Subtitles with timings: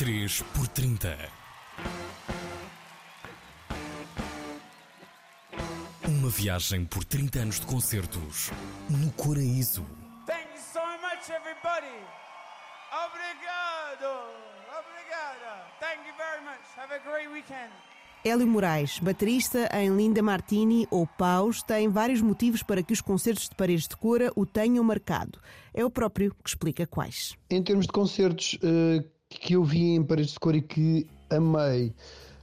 [0.00, 1.14] 3 por 30
[6.08, 8.50] Uma viagem por 30 anos de concertos
[8.88, 9.84] no Coraíso.
[10.24, 11.92] Thank you so much, everybody.
[12.90, 14.08] Obrigado.
[14.80, 15.66] Obrigada.
[15.80, 16.64] Thank you very much.
[16.78, 17.70] Have a great weekend.
[18.24, 23.50] Hélio Moraes, baterista em Linda Martini ou Paus, tem vários motivos para que os concertos
[23.50, 25.38] de Paredes de Cora o tenham marcado.
[25.74, 27.36] É o próprio que explica quais.
[27.50, 31.94] Em termos de concertos uh, que eu vi em Paredes de Cora e que amei,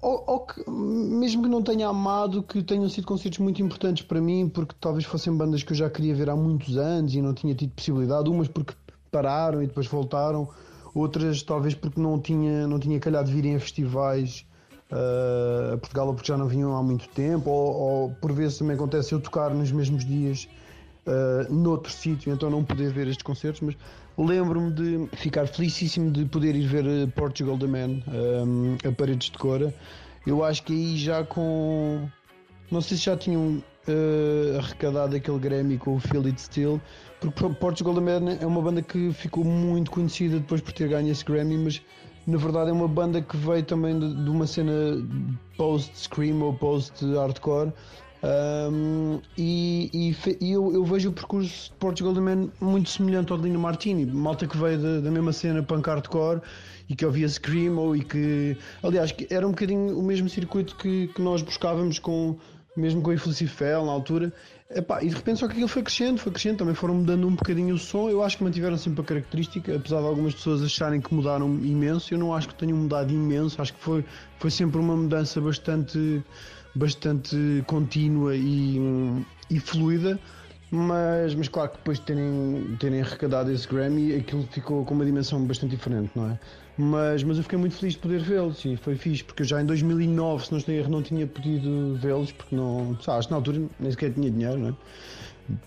[0.00, 4.20] ou, ou, que, mesmo que não tenha amado, que tenham sido concertos muito importantes para
[4.20, 7.32] mim, porque talvez fossem bandas que eu já queria ver há muitos anos e não
[7.32, 8.74] tinha tido possibilidade, umas porque
[9.10, 10.46] pararam e depois voltaram,
[10.94, 14.44] outras talvez porque não tinha, não tinha calhado de virem a festivais
[14.92, 18.58] uh, a Portugal ou porque já não vinham há muito tempo, ou, ou, por vezes
[18.58, 20.46] também acontece eu tocar nos mesmos dias
[21.06, 23.76] uh, noutro sítio, então não poder ver estes concertos, mas
[24.16, 29.30] lembro-me de ficar felicíssimo de poder ir ver eh, Portugal The Man um, a Paredes
[29.30, 29.74] de Cora.
[30.26, 32.08] Eu acho que aí já com.
[32.70, 36.40] Não sei se já tinham uh, arrecadado aquele Grammy com o Feel It
[37.20, 41.10] porque Portugal The Man é uma banda que ficou muito conhecida depois por ter ganho
[41.10, 41.82] esse Grammy, mas
[42.26, 44.72] na verdade é uma banda que veio também de, de uma cena
[45.56, 47.72] post-scream ou post-hardcore.
[48.24, 53.36] Um, e, e, e eu, eu, vejo o percurso de Portugal Man muito semelhante ao
[53.36, 56.40] de Lino Martini, malta que veio da, da mesma cena punk hardcore
[56.88, 61.20] e que ouvia Screamo e que, aliás, era um bocadinho o mesmo circuito que, que
[61.20, 62.38] nós buscávamos com,
[62.76, 64.32] mesmo com a Infelicifel na altura.
[64.70, 67.34] Epá, e de repente só que aquilo foi crescendo, foi crescendo, também foram mudando um
[67.34, 68.08] bocadinho o som.
[68.08, 72.12] Eu acho que mantiveram sempre a característica, apesar de algumas pessoas acharem que mudaram imenso.
[72.12, 74.04] Eu não acho que tenham mudado imenso, acho que foi,
[74.38, 76.22] foi sempre uma mudança bastante,
[76.74, 78.78] bastante contínua e,
[79.50, 80.18] e fluida.
[80.74, 85.04] Mas, mas claro que depois de terem, terem arrecadado esse Grammy, aquilo ficou com uma
[85.04, 86.38] dimensão bastante diferente, não é?
[86.76, 89.62] Mas, mas eu fiquei muito feliz de poder vê-los e foi fixe, porque eu já
[89.62, 93.32] em 2009, se não estou erro, não tinha podido vê-los, porque não, sabe, acho que
[93.32, 94.74] na altura nem sequer tinha dinheiro, não é?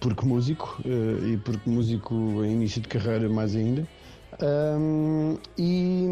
[0.00, 3.86] Porque músico, eh, e porque músico em início de carreira mais ainda.
[4.40, 6.06] Um, e,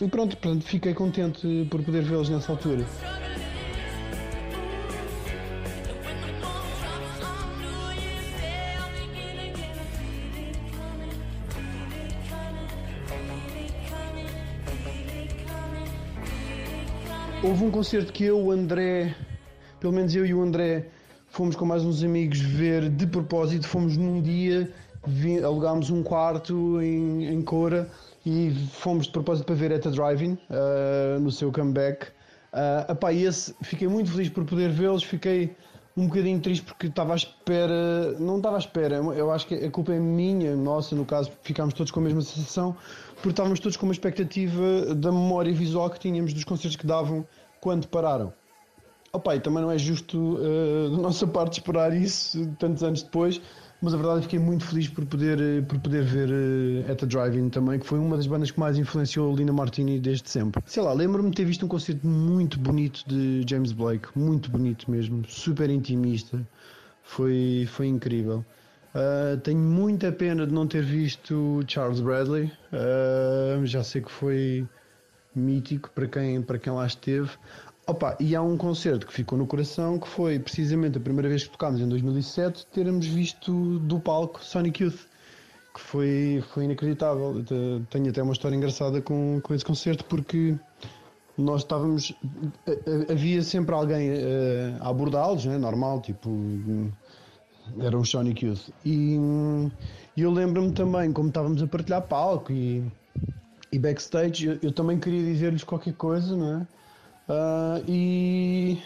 [0.00, 2.84] e pronto, pronto, fiquei contente por poder vê-los nessa altura.
[17.40, 19.14] Houve um concerto que eu, o André,
[19.78, 20.86] pelo menos eu e o André,
[21.28, 23.64] fomos com mais uns amigos ver de propósito.
[23.64, 24.68] Fomos num dia,
[25.44, 27.88] alugámos um quarto em, em Cora
[28.26, 32.08] e fomos de propósito para ver Eta Driving uh, no seu comeback.
[32.52, 35.04] Uh, epá, esse, fiquei muito feliz por poder vê-los.
[35.04, 35.54] Fiquei
[35.98, 39.70] um bocadinho triste porque estava à espera, não estava à espera, eu acho que a
[39.70, 42.76] culpa é minha, nossa, no caso, ficámos todos com a mesma sensação,
[43.16, 47.26] porque estávamos todos com uma expectativa da memória visual que tínhamos dos concertos que davam
[47.60, 48.32] quando pararam.
[49.12, 53.40] Opa, e também não é justo uh, da nossa parte esperar isso tantos anos depois,
[53.80, 56.90] mas a verdade é que fiquei muito feliz por poder, eh, por poder ver uh,
[56.90, 60.28] At the Driving também, que foi uma das bandas que mais influenciou Lina Martini desde
[60.28, 60.60] sempre.
[60.66, 64.90] Sei lá, lembro-me de ter visto um concerto muito bonito de James Blake, muito bonito
[64.90, 66.44] mesmo, super intimista,
[67.02, 68.44] foi, foi incrível.
[68.94, 74.66] Uh, tenho muita pena de não ter visto Charles Bradley, uh, já sei que foi
[75.34, 77.30] mítico para quem, para quem lá esteve.
[77.88, 81.44] Opa, e há um concerto que ficou no coração que foi precisamente a primeira vez
[81.44, 85.06] que tocámos em 2007 termos visto do palco Sonic Youth,
[85.72, 87.42] que foi, foi inacreditável.
[87.88, 90.54] Tenho até uma história engraçada com, com esse concerto porque
[91.38, 92.14] nós estávamos.
[93.10, 95.56] Havia sempre alguém eh, a abordá-los, né?
[95.56, 96.28] normal, tipo.
[97.80, 98.68] Era um Sonic Youth.
[98.84, 99.16] E,
[100.14, 102.84] e eu lembro-me também, como estávamos a partilhar palco e,
[103.72, 106.66] e backstage, eu, eu também queria dizer-lhes qualquer coisa, não é?
[107.28, 108.78] Uh, e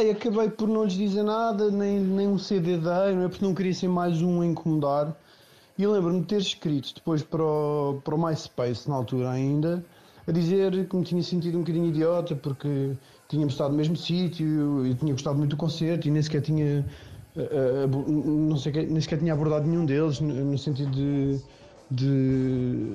[0.00, 3.28] e acabei por não lhes dizer nada, nem, nem um CD dei, não é?
[3.28, 5.16] Porque não queria ser mais um a incomodar.
[5.76, 9.84] E lembro-me de ter escrito depois para o, para o MySpace, na altura ainda,
[10.26, 12.92] a dizer que me tinha sentido um bocadinho idiota porque
[13.28, 16.84] tínhamos estado no mesmo sítio e tinha gostado muito do concerto e nem sequer tinha.
[17.36, 21.40] Uh, uh, não sei, nem sequer tinha abordado nenhum deles no sentido de,
[21.90, 22.90] de,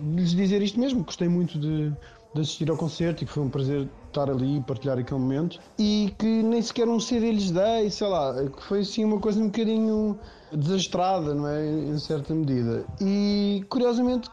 [0.00, 1.04] de lhes dizer isto mesmo.
[1.04, 1.92] Gostei muito de,
[2.34, 5.58] de assistir ao concerto e que foi um prazer estar ali e partilhar aquele momento
[5.78, 9.40] e que nem sequer um CD lhes dei, sei lá, que foi assim uma coisa
[9.40, 10.18] um bocadinho
[10.52, 11.66] desastrada, não é?
[11.66, 12.84] Em certa medida.
[13.00, 14.30] E curiosamente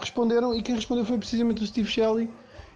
[0.00, 2.30] responderam e quem respondeu foi precisamente o Steve Shelley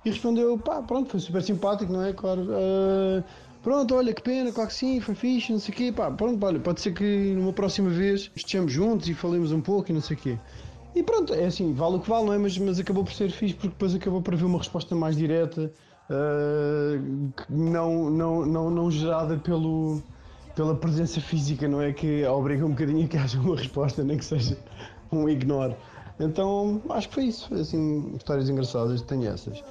[0.05, 2.12] e respondeu, pá, pronto, foi super simpático, não é?
[2.12, 2.43] Claro.
[2.43, 3.25] Uh,
[3.62, 6.44] pronto, olha que pena, claro que sim, foi fixe, não sei o quê, pá, pronto,
[6.44, 10.00] olha, pode ser que numa próxima vez estejamos juntos e falemos um pouco e não
[10.00, 10.38] sei o quê.
[10.94, 12.38] E pronto, é assim, vale o que vale, não é?
[12.38, 15.73] Mas, mas acabou por ser fixe porque depois acabou por haver uma resposta mais direta,
[16.08, 20.00] uh, não, não, não, não gerada pelo,
[20.55, 21.93] pela presença física, não é?
[21.93, 24.56] Que obriga um bocadinho a que haja uma resposta, nem que seja
[25.11, 25.75] um ignore.
[26.20, 27.52] Então acho que foi isso.
[27.55, 29.62] Assim, histórias engraçadas, tenho essas.